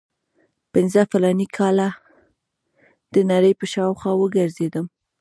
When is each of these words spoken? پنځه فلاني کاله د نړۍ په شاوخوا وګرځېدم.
پنځه 0.73 1.01
فلاني 1.11 1.47
کاله 1.57 1.89
د 3.13 3.15
نړۍ 3.31 3.53
په 3.59 3.65
شاوخوا 3.73 4.11
وګرځېدم. 4.17 4.85